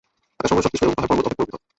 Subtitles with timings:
[0.39, 1.61] আকাশসমূহের সবকিছু এবং পাহাড়-পর্বত অপেক্ষাও বৃহৎ।